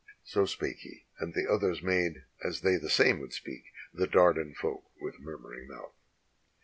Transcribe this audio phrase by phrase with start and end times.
[0.23, 4.55] So spake he, and the others made as they the same would speak, The Dardan
[4.55, 5.93] folk with murmuring mouth.